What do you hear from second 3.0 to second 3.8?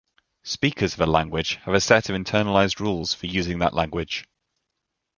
for using that